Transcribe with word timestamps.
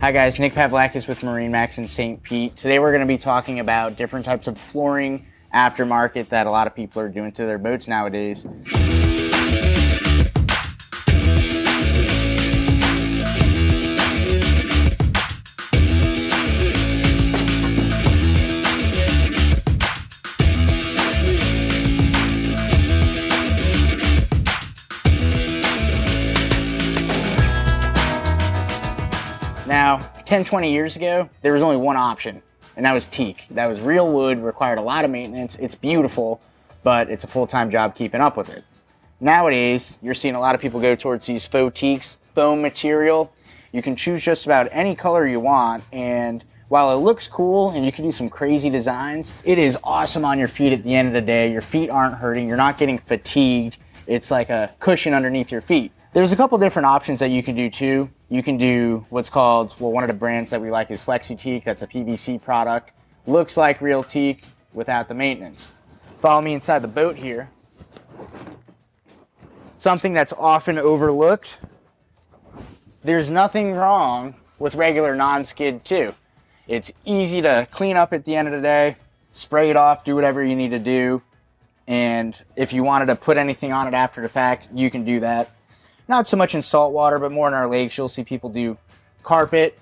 Hi 0.00 0.12
guys, 0.12 0.38
Nick 0.38 0.54
Pavlakis 0.54 1.08
with 1.08 1.22
MarineMax 1.22 1.76
in 1.76 1.88
St. 1.88 2.22
Pete. 2.22 2.54
Today 2.54 2.78
we're 2.78 2.92
going 2.92 3.00
to 3.00 3.06
be 3.06 3.18
talking 3.18 3.58
about 3.58 3.96
different 3.96 4.24
types 4.24 4.46
of 4.46 4.56
flooring 4.56 5.26
aftermarket 5.52 6.28
that 6.28 6.46
a 6.46 6.50
lot 6.52 6.68
of 6.68 6.76
people 6.76 7.02
are 7.02 7.08
doing 7.08 7.32
to 7.32 7.44
their 7.44 7.58
boats 7.58 7.88
nowadays. 7.88 8.46
Now, 29.68 29.98
10, 30.24 30.46
20 30.46 30.72
years 30.72 30.96
ago, 30.96 31.28
there 31.42 31.52
was 31.52 31.62
only 31.62 31.76
one 31.76 31.98
option, 31.98 32.40
and 32.78 32.86
that 32.86 32.94
was 32.94 33.04
teak. 33.04 33.44
That 33.50 33.66
was 33.66 33.82
real 33.82 34.10
wood, 34.10 34.42
required 34.42 34.78
a 34.78 34.82
lot 34.82 35.04
of 35.04 35.10
maintenance. 35.10 35.56
It's 35.56 35.74
beautiful, 35.74 36.40
but 36.82 37.10
it's 37.10 37.24
a 37.24 37.26
full 37.26 37.46
time 37.46 37.70
job 37.70 37.94
keeping 37.94 38.22
up 38.22 38.38
with 38.38 38.48
it. 38.48 38.64
Nowadays, 39.20 39.98
you're 40.00 40.14
seeing 40.14 40.34
a 40.34 40.40
lot 40.40 40.54
of 40.54 40.62
people 40.62 40.80
go 40.80 40.96
towards 40.96 41.26
these 41.26 41.44
faux 41.44 41.78
teaks, 41.78 42.16
foam 42.34 42.62
material. 42.62 43.30
You 43.70 43.82
can 43.82 43.94
choose 43.94 44.22
just 44.22 44.46
about 44.46 44.70
any 44.72 44.94
color 44.94 45.26
you 45.26 45.38
want, 45.38 45.84
and 45.92 46.42
while 46.68 46.90
it 46.96 47.02
looks 47.02 47.28
cool 47.28 47.72
and 47.72 47.84
you 47.84 47.92
can 47.92 48.06
do 48.06 48.12
some 48.12 48.30
crazy 48.30 48.70
designs, 48.70 49.34
it 49.44 49.58
is 49.58 49.76
awesome 49.84 50.24
on 50.24 50.38
your 50.38 50.48
feet 50.48 50.72
at 50.72 50.82
the 50.82 50.94
end 50.94 51.08
of 51.08 51.14
the 51.14 51.20
day. 51.20 51.52
Your 51.52 51.60
feet 51.60 51.90
aren't 51.90 52.14
hurting, 52.14 52.48
you're 52.48 52.56
not 52.56 52.78
getting 52.78 52.96
fatigued. 53.00 53.76
It's 54.06 54.30
like 54.30 54.48
a 54.48 54.72
cushion 54.80 55.12
underneath 55.12 55.52
your 55.52 55.60
feet. 55.60 55.92
There's 56.18 56.32
a 56.32 56.36
couple 56.36 56.58
different 56.58 56.86
options 56.86 57.20
that 57.20 57.30
you 57.30 57.44
can 57.44 57.54
do 57.54 57.70
too. 57.70 58.10
You 58.28 58.42
can 58.42 58.56
do 58.56 59.06
what's 59.08 59.30
called, 59.30 59.72
well, 59.78 59.92
one 59.92 60.02
of 60.02 60.08
the 60.08 60.14
brands 60.14 60.50
that 60.50 60.60
we 60.60 60.68
like 60.68 60.90
is 60.90 61.00
Flexiteek. 61.00 61.62
That's 61.62 61.82
a 61.82 61.86
PVC 61.86 62.42
product. 62.42 62.90
Looks 63.28 63.56
like 63.56 63.80
real 63.80 64.02
teak 64.02 64.42
without 64.72 65.06
the 65.06 65.14
maintenance. 65.14 65.74
Follow 66.20 66.40
me 66.40 66.54
inside 66.54 66.80
the 66.80 66.88
boat 66.88 67.14
here. 67.14 67.50
Something 69.78 70.12
that's 70.12 70.32
often 70.32 70.76
overlooked. 70.76 71.56
There's 73.04 73.30
nothing 73.30 73.74
wrong 73.74 74.34
with 74.58 74.74
regular 74.74 75.14
non-skid 75.14 75.84
too. 75.84 76.16
It's 76.66 76.90
easy 77.04 77.42
to 77.42 77.68
clean 77.70 77.96
up 77.96 78.12
at 78.12 78.24
the 78.24 78.34
end 78.34 78.48
of 78.48 78.54
the 78.54 78.60
day, 78.60 78.96
spray 79.30 79.70
it 79.70 79.76
off, 79.76 80.02
do 80.02 80.16
whatever 80.16 80.42
you 80.42 80.56
need 80.56 80.70
to 80.70 80.80
do. 80.80 81.22
And 81.86 82.34
if 82.56 82.72
you 82.72 82.82
wanted 82.82 83.06
to 83.06 83.14
put 83.14 83.36
anything 83.36 83.72
on 83.72 83.86
it 83.86 83.94
after 83.94 84.20
the 84.20 84.28
fact, 84.28 84.66
you 84.74 84.90
can 84.90 85.04
do 85.04 85.20
that 85.20 85.52
not 86.08 86.26
so 86.26 86.36
much 86.36 86.54
in 86.54 86.62
saltwater, 86.62 87.18
but 87.18 87.30
more 87.30 87.48
in 87.48 87.54
our 87.54 87.68
lakes. 87.68 87.96
You'll 87.96 88.08
see 88.08 88.24
people 88.24 88.50
do 88.50 88.76
carpet. 89.22 89.78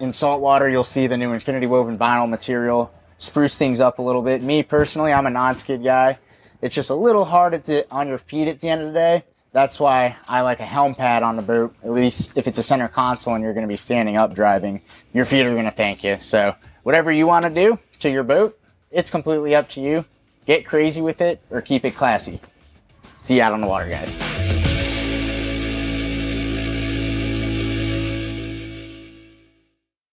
In 0.00 0.12
saltwater, 0.12 0.68
you'll 0.68 0.84
see 0.84 1.06
the 1.06 1.16
new 1.16 1.32
infinity 1.32 1.66
woven 1.66 1.98
vinyl 1.98 2.28
material 2.28 2.92
spruce 3.18 3.56
things 3.56 3.80
up 3.80 3.98
a 3.98 4.02
little 4.02 4.22
bit. 4.22 4.42
Me 4.42 4.62
personally, 4.62 5.12
I'm 5.12 5.26
a 5.26 5.30
non-skid 5.30 5.82
guy. 5.82 6.18
It's 6.60 6.74
just 6.74 6.90
a 6.90 6.94
little 6.94 7.24
hard 7.24 7.52
the, 7.64 7.86
on 7.90 8.08
your 8.08 8.18
feet 8.18 8.48
at 8.48 8.60
the 8.60 8.68
end 8.68 8.82
of 8.82 8.88
the 8.88 8.92
day. 8.92 9.24
That's 9.52 9.80
why 9.80 10.16
I 10.28 10.42
like 10.42 10.60
a 10.60 10.66
helm 10.66 10.94
pad 10.94 11.22
on 11.22 11.36
the 11.36 11.42
boat. 11.42 11.74
At 11.82 11.92
least 11.92 12.32
if 12.34 12.46
it's 12.46 12.58
a 12.58 12.62
center 12.62 12.88
console 12.88 13.34
and 13.34 13.42
you're 13.42 13.54
going 13.54 13.66
to 13.66 13.68
be 13.68 13.76
standing 13.76 14.16
up 14.16 14.34
driving, 14.34 14.82
your 15.14 15.24
feet 15.24 15.46
are 15.46 15.52
going 15.52 15.64
to 15.64 15.70
thank 15.70 16.04
you. 16.04 16.18
So 16.20 16.54
whatever 16.82 17.10
you 17.10 17.26
want 17.26 17.44
to 17.44 17.50
do 17.50 17.78
to 18.00 18.10
your 18.10 18.22
boat, 18.22 18.58
it's 18.90 19.08
completely 19.08 19.54
up 19.54 19.68
to 19.70 19.80
you. 19.80 20.04
Get 20.46 20.66
crazy 20.66 21.00
with 21.00 21.20
it 21.20 21.40
or 21.50 21.62
keep 21.62 21.84
it 21.84 21.92
classy. 21.92 22.40
See 23.22 23.36
you 23.36 23.42
out 23.42 23.52
on 23.52 23.60
the 23.60 23.66
water, 23.66 23.88
guys. 23.88 24.35